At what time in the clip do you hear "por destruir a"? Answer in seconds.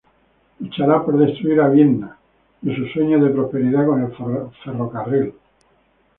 1.05-1.67